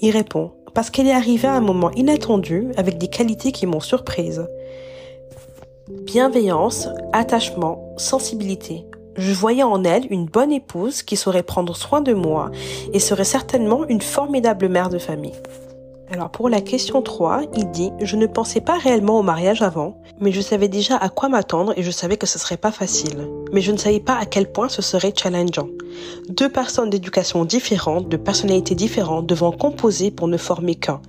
il 0.00 0.10
répond 0.10 0.52
parce 0.74 0.90
qu'elle 0.90 1.06
est 1.06 1.12
arrivée 1.12 1.48
à 1.48 1.54
un 1.54 1.60
moment 1.60 1.90
inattendu 1.92 2.68
avec 2.76 2.98
des 2.98 3.08
qualités 3.08 3.52
qui 3.52 3.66
m'ont 3.66 3.80
surprise. 3.80 4.46
Bienveillance, 5.88 6.88
attachement, 7.12 7.94
sensibilité. 7.96 8.84
Je 9.18 9.32
voyais 9.32 9.64
en 9.64 9.82
elle 9.82 10.06
une 10.10 10.26
bonne 10.26 10.52
épouse 10.52 11.02
qui 11.02 11.16
saurait 11.16 11.42
prendre 11.42 11.74
soin 11.74 12.00
de 12.00 12.14
moi 12.14 12.52
et 12.92 13.00
serait 13.00 13.24
certainement 13.24 13.84
une 13.88 14.00
formidable 14.00 14.68
mère 14.68 14.90
de 14.90 14.98
famille. 14.98 15.34
Alors 16.10 16.30
pour 16.30 16.48
la 16.48 16.62
question 16.62 17.02
3, 17.02 17.42
il 17.54 17.70
dit 17.70 17.90
Je 18.00 18.16
ne 18.16 18.26
pensais 18.26 18.62
pas 18.62 18.78
réellement 18.78 19.18
au 19.18 19.22
mariage 19.22 19.60
avant, 19.60 20.00
mais 20.20 20.32
je 20.32 20.40
savais 20.40 20.68
déjà 20.68 20.96
à 20.96 21.10
quoi 21.10 21.28
m'attendre 21.28 21.74
et 21.76 21.82
je 21.82 21.90
savais 21.90 22.16
que 22.16 22.26
ce 22.26 22.38
serait 22.38 22.56
pas 22.56 22.72
facile. 22.72 23.28
Mais 23.52 23.60
je 23.60 23.72
ne 23.72 23.76
savais 23.76 24.00
pas 24.00 24.16
à 24.16 24.24
quel 24.24 24.50
point 24.50 24.70
ce 24.70 24.80
serait 24.80 25.12
challengeant. 25.14 25.68
Deux 26.30 26.48
personnes 26.48 26.88
d'éducation 26.88 27.44
différentes, 27.44 28.08
de 28.08 28.16
personnalités 28.16 28.74
différentes, 28.74 29.26
devant 29.26 29.52
composer 29.52 30.10
pour 30.10 30.28
ne 30.28 30.38
former 30.38 30.76
qu'un. 30.76 31.02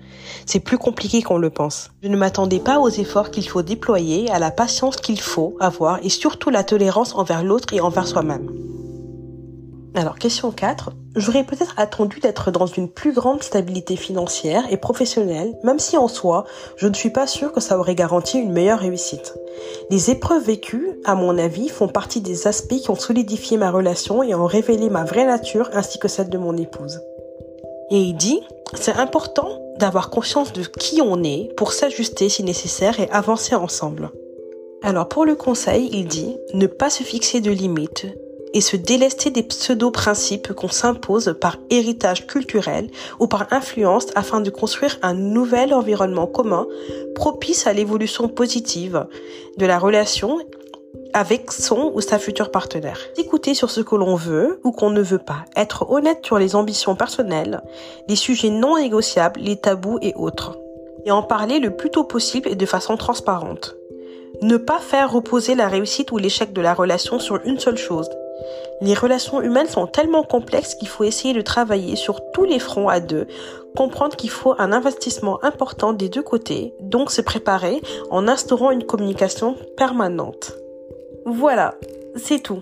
C'est 0.45 0.59
plus 0.59 0.77
compliqué 0.77 1.21
qu'on 1.21 1.37
le 1.37 1.49
pense. 1.49 1.91
Je 2.03 2.09
ne 2.09 2.17
m'attendais 2.17 2.59
pas 2.59 2.79
aux 2.79 2.89
efforts 2.89 3.31
qu'il 3.31 3.47
faut 3.47 3.61
déployer, 3.61 4.29
à 4.31 4.39
la 4.39 4.51
patience 4.51 4.97
qu'il 4.97 5.21
faut 5.21 5.55
avoir 5.61 5.99
et 6.03 6.09
surtout 6.09 6.49
la 6.49 6.65
tolérance 6.65 7.15
envers 7.15 7.43
l'autre 7.43 7.73
et 7.73 7.79
envers 7.79 8.07
soi-même. 8.07 8.49
Alors, 9.95 10.19
question 10.19 10.51
4. 10.51 10.91
J'aurais 11.15 11.43
peut-être 11.43 11.73
attendu 11.77 12.19
d'être 12.19 12.51
dans 12.51 12.67
une 12.67 12.89
plus 12.89 13.11
grande 13.11 13.41
stabilité 13.41 13.95
financière 13.95 14.71
et 14.71 14.77
professionnelle, 14.77 15.57
même 15.63 15.79
si 15.79 15.97
en 15.97 16.07
soi, 16.07 16.45
je 16.77 16.87
ne 16.87 16.93
suis 16.93 17.09
pas 17.09 17.25
sûre 17.25 17.51
que 17.51 17.59
ça 17.59 17.77
aurait 17.77 17.95
garanti 17.95 18.37
une 18.37 18.51
meilleure 18.51 18.79
réussite. 18.79 19.35
Les 19.89 20.11
épreuves 20.11 20.45
vécues, 20.45 20.99
à 21.05 21.15
mon 21.15 21.37
avis, 21.37 21.69
font 21.69 21.87
partie 21.87 22.21
des 22.21 22.47
aspects 22.47 22.77
qui 22.77 22.91
ont 22.91 22.95
solidifié 22.95 23.57
ma 23.57 23.71
relation 23.71 24.21
et 24.21 24.35
ont 24.35 24.45
révélé 24.45 24.89
ma 24.89 25.03
vraie 25.03 25.25
nature 25.25 25.69
ainsi 25.73 25.97
que 25.97 26.07
celle 26.07 26.29
de 26.29 26.37
mon 26.37 26.55
épouse. 26.55 27.01
Et 27.89 27.97
il 27.97 28.15
dit, 28.15 28.41
c'est 28.75 28.93
important 28.93 29.49
d'avoir 29.79 30.11
conscience 30.11 30.53
de 30.53 30.63
qui 30.63 31.01
on 31.01 31.23
est 31.23 31.51
pour 31.57 31.73
s'ajuster 31.73 32.29
si 32.29 32.43
nécessaire 32.43 32.99
et 32.99 33.09
avancer 33.09 33.55
ensemble. 33.55 34.11
Alors 34.83 35.09
pour 35.09 35.25
le 35.25 35.35
conseil, 35.35 35.89
il 35.91 36.07
dit, 36.07 36.37
ne 36.53 36.67
pas 36.67 36.89
se 36.89 37.03
fixer 37.03 37.41
de 37.41 37.51
limites, 37.51 38.07
et 38.53 38.61
se 38.61 38.75
délester 38.75 39.29
des 39.29 39.43
pseudo-principes 39.43 40.53
qu'on 40.53 40.69
s'impose 40.69 41.35
par 41.39 41.57
héritage 41.69 42.27
culturel 42.27 42.89
ou 43.19 43.27
par 43.27 43.47
influence 43.51 44.07
afin 44.15 44.41
de 44.41 44.49
construire 44.49 44.97
un 45.01 45.13
nouvel 45.13 45.73
environnement 45.73 46.27
commun 46.27 46.67
propice 47.15 47.67
à 47.67 47.73
l'évolution 47.73 48.27
positive 48.27 49.05
de 49.57 49.65
la 49.65 49.77
relation 49.77 50.39
avec 51.13 51.51
son 51.51 51.91
ou 51.93 52.01
sa 52.01 52.19
future 52.19 52.51
partenaire. 52.51 52.99
Écouter 53.17 53.53
sur 53.53 53.71
ce 53.71 53.81
que 53.81 53.95
l'on 53.95 54.15
veut 54.15 54.59
ou 54.63 54.71
qu'on 54.71 54.89
ne 54.89 55.01
veut 55.01 55.19
pas. 55.19 55.45
Être 55.55 55.89
honnête 55.89 56.25
sur 56.25 56.37
les 56.37 56.55
ambitions 56.55 56.95
personnelles, 56.95 57.61
les 58.07 58.15
sujets 58.15 58.49
non 58.49 58.77
négociables, 58.77 59.39
les 59.39 59.57
tabous 59.57 59.99
et 60.01 60.13
autres. 60.15 60.57
Et 61.05 61.11
en 61.11 61.23
parler 61.23 61.59
le 61.59 61.75
plus 61.75 61.89
tôt 61.89 62.03
possible 62.03 62.49
et 62.49 62.55
de 62.55 62.65
façon 62.65 62.97
transparente. 62.97 63.75
Ne 64.41 64.57
pas 64.57 64.79
faire 64.79 65.11
reposer 65.11 65.55
la 65.55 65.67
réussite 65.67 66.11
ou 66.11 66.17
l'échec 66.17 66.53
de 66.53 66.61
la 66.61 66.73
relation 66.73 67.19
sur 67.19 67.39
une 67.45 67.59
seule 67.59 67.77
chose, 67.77 68.09
les 68.81 68.93
relations 68.93 69.41
humaines 69.41 69.67
sont 69.67 69.87
tellement 69.87 70.23
complexes 70.23 70.75
qu'il 70.75 70.87
faut 70.87 71.03
essayer 71.03 71.33
de 71.33 71.41
travailler 71.41 71.95
sur 71.95 72.21
tous 72.31 72.45
les 72.45 72.59
fronts 72.59 72.89
à 72.89 72.99
deux, 72.99 73.27
comprendre 73.75 74.15
qu'il 74.15 74.29
faut 74.29 74.55
un 74.57 74.71
investissement 74.71 75.43
important 75.43 75.93
des 75.93 76.09
deux 76.09 76.23
côtés, 76.23 76.73
donc 76.79 77.11
se 77.11 77.21
préparer 77.21 77.81
en 78.09 78.27
instaurant 78.27 78.71
une 78.71 78.85
communication 78.85 79.55
permanente. 79.77 80.53
Voilà, 81.25 81.75
c'est 82.15 82.39
tout. 82.39 82.61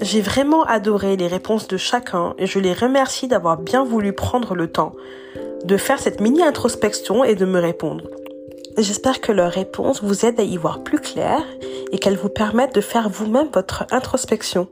J'ai 0.00 0.20
vraiment 0.20 0.64
adoré 0.64 1.16
les 1.16 1.26
réponses 1.26 1.68
de 1.68 1.76
chacun 1.76 2.34
et 2.38 2.46
je 2.46 2.58
les 2.58 2.72
remercie 2.72 3.28
d'avoir 3.28 3.58
bien 3.58 3.84
voulu 3.84 4.12
prendre 4.12 4.54
le 4.54 4.70
temps 4.70 4.92
de 5.64 5.76
faire 5.76 5.98
cette 5.98 6.20
mini 6.20 6.42
introspection 6.42 7.22
et 7.24 7.34
de 7.34 7.44
me 7.44 7.60
répondre. 7.60 8.04
J'espère 8.78 9.20
que 9.20 9.32
leurs 9.32 9.52
réponses 9.52 10.02
vous 10.02 10.24
aident 10.24 10.40
à 10.40 10.44
y 10.44 10.56
voir 10.56 10.82
plus 10.82 10.98
clair 10.98 11.42
et 11.92 11.98
qu'elles 11.98 12.16
vous 12.16 12.28
permettent 12.28 12.74
de 12.74 12.80
faire 12.80 13.10
vous-même 13.10 13.48
votre 13.52 13.84
introspection. 13.90 14.68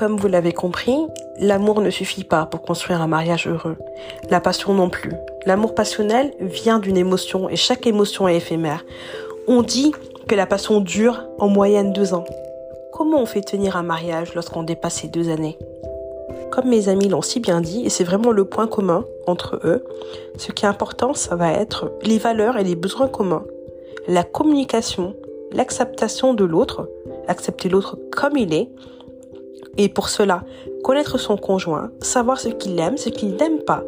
Comme 0.00 0.16
vous 0.16 0.28
l'avez 0.28 0.54
compris, 0.54 0.96
l'amour 1.36 1.82
ne 1.82 1.90
suffit 1.90 2.24
pas 2.24 2.46
pour 2.46 2.62
construire 2.62 3.02
un 3.02 3.06
mariage 3.06 3.46
heureux. 3.46 3.76
La 4.30 4.40
passion 4.40 4.72
non 4.72 4.88
plus. 4.88 5.12
L'amour 5.44 5.74
passionnel 5.74 6.32
vient 6.40 6.78
d'une 6.78 6.96
émotion 6.96 7.50
et 7.50 7.56
chaque 7.56 7.86
émotion 7.86 8.26
est 8.26 8.38
éphémère. 8.38 8.86
On 9.46 9.60
dit 9.60 9.92
que 10.26 10.34
la 10.34 10.46
passion 10.46 10.80
dure 10.80 11.24
en 11.38 11.48
moyenne 11.48 11.92
deux 11.92 12.14
ans. 12.14 12.24
Comment 12.94 13.20
on 13.20 13.26
fait 13.26 13.42
tenir 13.42 13.76
un 13.76 13.82
mariage 13.82 14.34
lorsqu'on 14.34 14.62
dépasse 14.62 15.02
ces 15.02 15.08
deux 15.08 15.28
années? 15.28 15.58
Comme 16.50 16.70
mes 16.70 16.88
amis 16.88 17.08
l'ont 17.08 17.20
si 17.20 17.38
bien 17.38 17.60
dit, 17.60 17.84
et 17.84 17.90
c'est 17.90 18.04
vraiment 18.04 18.30
le 18.30 18.46
point 18.46 18.68
commun 18.68 19.04
entre 19.26 19.60
eux, 19.64 19.84
ce 20.38 20.50
qui 20.50 20.64
est 20.64 20.68
important, 20.68 21.12
ça 21.12 21.36
va 21.36 21.52
être 21.52 21.92
les 22.04 22.16
valeurs 22.16 22.56
et 22.56 22.64
les 22.64 22.74
besoins 22.74 23.08
communs, 23.08 23.44
la 24.08 24.22
communication, 24.22 25.14
l'acceptation 25.52 26.32
de 26.32 26.44
l'autre, 26.44 26.88
accepter 27.28 27.68
l'autre 27.68 27.98
comme 28.10 28.38
il 28.38 28.54
est, 28.54 28.70
et 29.82 29.88
pour 29.88 30.10
cela, 30.10 30.42
connaître 30.84 31.16
son 31.16 31.38
conjoint, 31.38 31.90
savoir 32.02 32.38
ce 32.38 32.48
qu'il 32.48 32.78
aime, 32.78 32.98
ce 32.98 33.08
qu'il 33.08 33.34
n'aime 33.36 33.60
pas, 33.60 33.82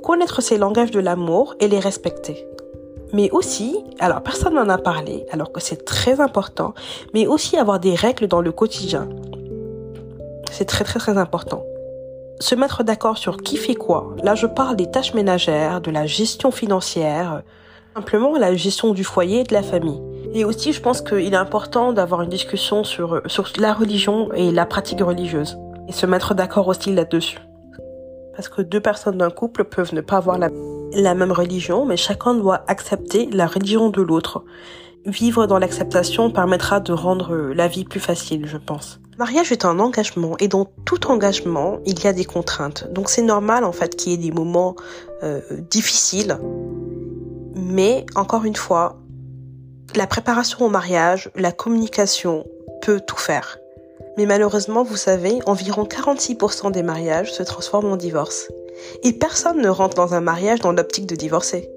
connaître 0.00 0.40
ses 0.40 0.56
langages 0.56 0.92
de 0.92 1.00
l'amour 1.00 1.56
et 1.58 1.66
les 1.66 1.80
respecter. 1.80 2.46
Mais 3.12 3.28
aussi, 3.32 3.76
alors 3.98 4.22
personne 4.22 4.54
n'en 4.54 4.68
a 4.68 4.78
parlé, 4.78 5.26
alors 5.32 5.50
que 5.50 5.60
c'est 5.60 5.84
très 5.84 6.20
important, 6.20 6.74
mais 7.12 7.26
aussi 7.26 7.56
avoir 7.56 7.80
des 7.80 7.96
règles 7.96 8.28
dans 8.28 8.40
le 8.40 8.52
quotidien. 8.52 9.08
C'est 10.52 10.66
très 10.66 10.84
très 10.84 11.00
très 11.00 11.18
important. 11.18 11.64
Se 12.38 12.54
mettre 12.54 12.84
d'accord 12.84 13.18
sur 13.18 13.36
qui 13.36 13.56
fait 13.56 13.74
quoi. 13.74 14.14
Là, 14.22 14.36
je 14.36 14.46
parle 14.46 14.76
des 14.76 14.92
tâches 14.92 15.12
ménagères, 15.12 15.80
de 15.80 15.90
la 15.90 16.06
gestion 16.06 16.52
financière, 16.52 17.42
simplement 17.96 18.38
la 18.38 18.54
gestion 18.54 18.92
du 18.92 19.02
foyer 19.02 19.40
et 19.40 19.44
de 19.44 19.54
la 19.54 19.64
famille. 19.64 20.00
Et 20.34 20.44
aussi, 20.44 20.72
je 20.72 20.80
pense 20.80 21.02
qu'il 21.02 21.34
est 21.34 21.36
important 21.36 21.92
d'avoir 21.92 22.22
une 22.22 22.30
discussion 22.30 22.84
sur, 22.84 23.20
sur 23.26 23.48
la 23.58 23.74
religion 23.74 24.32
et 24.32 24.50
la 24.50 24.64
pratique 24.64 25.00
religieuse. 25.00 25.58
Et 25.88 25.92
se 25.92 26.06
mettre 26.06 26.34
d'accord 26.34 26.68
aussi 26.68 26.92
là-dessus. 26.92 27.38
Parce 28.34 28.48
que 28.48 28.62
deux 28.62 28.80
personnes 28.80 29.18
d'un 29.18 29.30
couple 29.30 29.64
peuvent 29.64 29.94
ne 29.94 30.00
pas 30.00 30.16
avoir 30.16 30.38
la, 30.38 30.48
la 30.94 31.14
même 31.14 31.32
religion, 31.32 31.84
mais 31.84 31.96
chacun 31.96 32.34
doit 32.34 32.64
accepter 32.66 33.28
la 33.30 33.46
religion 33.46 33.90
de 33.90 34.00
l'autre. 34.00 34.44
Vivre 35.04 35.46
dans 35.46 35.58
l'acceptation 35.58 36.30
permettra 36.30 36.80
de 36.80 36.92
rendre 36.92 37.52
la 37.54 37.68
vie 37.68 37.84
plus 37.84 38.00
facile, 38.00 38.46
je 38.46 38.56
pense. 38.56 39.00
Mariage 39.18 39.52
est 39.52 39.64
un 39.64 39.78
engagement 39.78 40.36
et 40.38 40.48
dans 40.48 40.66
tout 40.84 41.08
engagement, 41.08 41.80
il 41.84 42.02
y 42.02 42.06
a 42.06 42.12
des 42.12 42.24
contraintes. 42.24 42.90
Donc 42.92 43.10
c'est 43.10 43.22
normal 43.22 43.64
en 43.64 43.72
fait 43.72 43.96
qu'il 43.96 44.12
y 44.12 44.14
ait 44.14 44.30
des 44.30 44.32
moments 44.32 44.76
euh, 45.22 45.40
difficiles. 45.70 46.38
Mais 47.54 48.06
encore 48.14 48.44
une 48.44 48.56
fois, 48.56 48.96
la 49.94 50.06
préparation 50.06 50.64
au 50.64 50.68
mariage, 50.68 51.30
la 51.36 51.52
communication 51.52 52.46
peut 52.80 53.00
tout 53.00 53.18
faire. 53.18 53.58
Mais 54.16 54.26
malheureusement, 54.26 54.82
vous 54.82 54.96
savez, 54.96 55.40
environ 55.46 55.84
46% 55.84 56.70
des 56.70 56.82
mariages 56.82 57.32
se 57.32 57.42
transforment 57.42 57.92
en 57.92 57.96
divorce. 57.96 58.48
Et 59.02 59.12
personne 59.12 59.60
ne 59.60 59.68
rentre 59.68 59.96
dans 59.96 60.14
un 60.14 60.20
mariage 60.20 60.60
dans 60.60 60.72
l'optique 60.72 61.06
de 61.06 61.16
divorcer. 61.16 61.70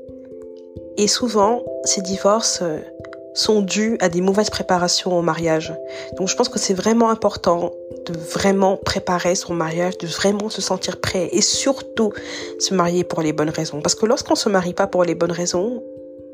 Et 0.98 1.08
souvent, 1.08 1.64
ces 1.84 2.02
divorces 2.02 2.60
euh, 2.62 2.80
sont 3.34 3.62
dus 3.62 3.98
à 4.00 4.10
des 4.10 4.22
mauvaises 4.22 4.50
préparations 4.50 5.18
au 5.18 5.22
mariage. 5.22 5.74
Donc 6.18 6.30
je 6.30 6.36
pense 6.36 6.50
que 6.50 6.58
c'est 6.58 6.74
vraiment 6.74 7.10
important 7.10 7.72
de 8.06 8.18
vraiment 8.18 8.78
préparer 8.78 9.36
son 9.36 9.54
mariage, 9.54 9.98
de 9.98 10.08
vraiment 10.08 10.50
se 10.50 10.62
sentir 10.62 11.02
prêt 11.02 11.30
et 11.32 11.42
surtout 11.42 12.14
se 12.60 12.74
marier 12.74 13.04
pour 13.04 13.22
les 13.22 13.34
bonnes 13.34 13.50
raisons. 13.50 13.82
Parce 13.82 13.96
que 13.96 14.06
lorsqu'on 14.06 14.36
se 14.36 14.48
marie 14.48 14.74
pas 14.74 14.88
pour 14.88 15.04
les 15.04 15.16
bonnes 15.16 15.34
raisons, 15.34 15.84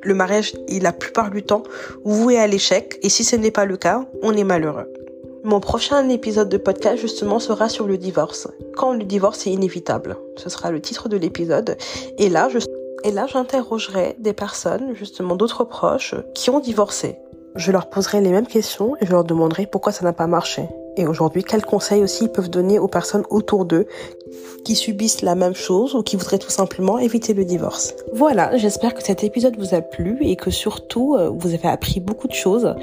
le 0.03 0.13
mariage, 0.13 0.53
il 0.67 0.83
la 0.83 0.93
plupart 0.93 1.29
du 1.31 1.43
temps, 1.43 1.63
voué 2.03 2.37
à 2.37 2.47
l'échec. 2.47 2.97
Et 3.01 3.09
si 3.09 3.23
ce 3.23 3.35
n'est 3.35 3.51
pas 3.51 3.65
le 3.65 3.77
cas, 3.77 4.05
on 4.21 4.33
est 4.35 4.43
malheureux. 4.43 4.91
Mon 5.43 5.59
prochain 5.59 6.07
épisode 6.09 6.49
de 6.49 6.57
podcast 6.57 7.01
justement 7.01 7.39
sera 7.39 7.67
sur 7.67 7.87
le 7.87 7.97
divorce. 7.97 8.47
Quand 8.75 8.93
le 8.93 9.03
divorce 9.03 9.47
est 9.47 9.51
inévitable. 9.51 10.17
Ce 10.37 10.49
sera 10.49 10.71
le 10.71 10.81
titre 10.81 11.09
de 11.09 11.17
l'épisode. 11.17 11.77
Et 12.17 12.29
là, 12.29 12.47
je 12.49 12.59
et 13.03 13.11
là, 13.11 13.25
j'interrogerai 13.25 14.15
des 14.19 14.33
personnes, 14.33 14.93
justement 14.93 15.35
d'autres 15.35 15.63
proches, 15.63 16.13
qui 16.35 16.51
ont 16.51 16.59
divorcé. 16.59 17.17
Je 17.55 17.71
leur 17.71 17.89
poserai 17.89 18.21
les 18.21 18.29
mêmes 18.29 18.45
questions 18.45 18.95
et 19.01 19.07
je 19.07 19.11
leur 19.11 19.23
demanderai 19.23 19.65
pourquoi 19.65 19.91
ça 19.91 20.05
n'a 20.05 20.13
pas 20.13 20.27
marché. 20.27 20.69
Et 20.97 21.07
aujourd'hui, 21.07 21.43
quels 21.43 21.65
conseils 21.65 22.03
aussi 22.03 22.25
ils 22.25 22.31
peuvent 22.31 22.49
donner 22.49 22.79
aux 22.79 22.87
personnes 22.87 23.23
autour 23.29 23.65
d'eux 23.65 23.85
qui 24.65 24.75
subissent 24.75 25.21
la 25.21 25.35
même 25.35 25.55
chose 25.55 25.95
ou 25.95 26.03
qui 26.03 26.15
voudraient 26.15 26.37
tout 26.37 26.49
simplement 26.49 26.99
éviter 26.99 27.33
le 27.33 27.45
divorce? 27.45 27.95
Voilà, 28.13 28.57
j'espère 28.57 28.93
que 28.93 29.03
cet 29.03 29.23
épisode 29.23 29.57
vous 29.57 29.73
a 29.73 29.81
plu 29.81 30.17
et 30.21 30.35
que 30.35 30.51
surtout 30.51 31.15
euh, 31.15 31.29
vous 31.29 31.53
avez 31.53 31.67
appris 31.67 31.99
beaucoup 31.99 32.27
de 32.27 32.33
choses. 32.33 32.75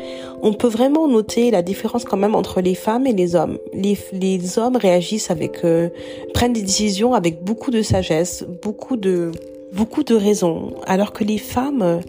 On 0.42 0.54
peut 0.54 0.68
vraiment 0.68 1.06
noter 1.06 1.50
la 1.50 1.62
différence 1.62 2.04
quand 2.04 2.16
même 2.16 2.34
entre 2.34 2.60
les 2.60 2.74
femmes 2.74 3.06
et 3.06 3.12
les 3.12 3.34
hommes. 3.34 3.58
Les, 3.74 3.98
les 4.12 4.58
hommes 4.58 4.76
réagissent 4.76 5.30
avec, 5.30 5.64
euh, 5.64 5.90
prennent 6.32 6.54
des 6.54 6.62
décisions 6.62 7.12
avec 7.14 7.44
beaucoup 7.44 7.70
de 7.70 7.82
sagesse, 7.82 8.44
beaucoup 8.62 8.96
de 8.96 9.32
beaucoup 9.72 10.02
de 10.02 10.14
raisons, 10.14 10.74
alors 10.86 11.12
que 11.12 11.24
les 11.24 11.38
femmes, 11.38 12.00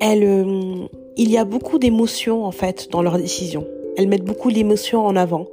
elles, 0.00 0.24
euh, 0.24 0.86
il 1.16 1.30
y 1.30 1.38
a 1.38 1.44
beaucoup 1.44 1.78
d'émotions 1.78 2.44
en 2.44 2.50
fait 2.50 2.88
dans 2.90 3.02
leurs 3.02 3.18
décisions. 3.18 3.66
Elles 3.96 4.08
mettent 4.08 4.24
beaucoup 4.24 4.48
l'émotion 4.48 5.04
en 5.04 5.16
avant. 5.16 5.46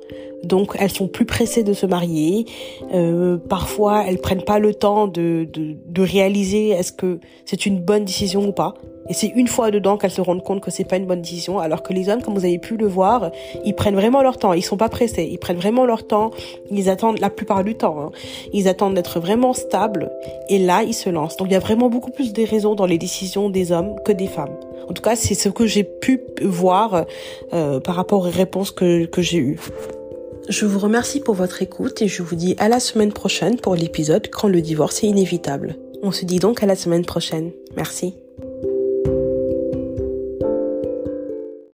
Donc 0.43 0.75
elles 0.77 0.91
sont 0.91 1.07
plus 1.07 1.25
pressées 1.25 1.63
de 1.63 1.73
se 1.73 1.85
marier. 1.85 2.45
Euh, 2.93 3.37
parfois 3.37 4.03
elles 4.07 4.19
prennent 4.19 4.43
pas 4.43 4.59
le 4.59 4.73
temps 4.73 5.07
de, 5.07 5.47
de, 5.51 5.75
de 5.85 6.01
réaliser 6.01 6.69
est-ce 6.69 6.91
que 6.91 7.19
c'est 7.45 7.65
une 7.65 7.79
bonne 7.79 8.05
décision 8.05 8.47
ou 8.47 8.51
pas. 8.51 8.73
Et 9.09 9.13
c'est 9.13 9.27
une 9.27 9.47
fois 9.47 9.71
dedans 9.71 9.97
qu'elles 9.97 10.11
se 10.11 10.21
rendent 10.21 10.43
compte 10.43 10.61
que 10.61 10.71
c'est 10.71 10.83
pas 10.83 10.97
une 10.97 11.05
bonne 11.05 11.21
décision. 11.21 11.59
Alors 11.59 11.83
que 11.83 11.93
les 11.93 12.09
hommes, 12.09 12.21
comme 12.21 12.35
vous 12.35 12.45
avez 12.45 12.59
pu 12.59 12.77
le 12.77 12.87
voir, 12.87 13.31
ils 13.65 13.73
prennent 13.73 13.95
vraiment 13.95 14.21
leur 14.21 14.37
temps. 14.37 14.53
Ils 14.53 14.63
sont 14.63 14.77
pas 14.77 14.89
pressés. 14.89 15.27
Ils 15.29 15.39
prennent 15.39 15.57
vraiment 15.57 15.85
leur 15.85 16.07
temps. 16.07 16.31
Ils 16.71 16.89
attendent 16.89 17.19
la 17.19 17.29
plupart 17.29 17.63
du 17.63 17.75
temps. 17.75 17.99
Hein. 17.99 18.11
Ils 18.53 18.67
attendent 18.67 18.95
d'être 18.95 19.19
vraiment 19.19 19.53
stables. 19.53 20.11
Et 20.49 20.59
là, 20.59 20.83
ils 20.83 20.93
se 20.93 21.09
lancent. 21.09 21.37
Donc 21.37 21.47
il 21.49 21.53
y 21.53 21.57
a 21.57 21.59
vraiment 21.59 21.89
beaucoup 21.89 22.11
plus 22.11 22.33
de 22.33 22.43
raisons 22.43 22.75
dans 22.75 22.85
les 22.85 22.97
décisions 22.97 23.49
des 23.49 23.71
hommes 23.71 23.95
que 24.05 24.11
des 24.11 24.27
femmes. 24.27 24.55
En 24.89 24.93
tout 24.93 25.01
cas, 25.01 25.15
c'est 25.15 25.35
ce 25.35 25.49
que 25.49 25.65
j'ai 25.65 25.83
pu 25.83 26.21
voir 26.41 27.05
euh, 27.53 27.79
par 27.79 27.95
rapport 27.95 28.19
aux 28.19 28.29
réponses 28.29 28.71
que, 28.71 29.05
que 29.05 29.21
j'ai 29.21 29.37
eues. 29.37 29.59
Je 30.49 30.65
vous 30.65 30.79
remercie 30.79 31.21
pour 31.21 31.35
votre 31.35 31.61
écoute 31.61 32.01
et 32.01 32.07
je 32.07 32.21
vous 32.21 32.35
dis 32.35 32.55
à 32.59 32.67
la 32.67 32.81
semaine 32.81 33.13
prochaine 33.13 33.57
pour 33.57 33.75
l'épisode 33.75 34.29
Quand 34.29 34.49
le 34.49 34.61
divorce 34.61 35.03
est 35.03 35.07
inévitable. 35.07 35.77
On 36.01 36.11
se 36.11 36.25
dit 36.25 36.39
donc 36.39 36.61
à 36.63 36.65
la 36.65 36.75
semaine 36.75 37.05
prochaine. 37.05 37.51
Merci. 37.77 38.22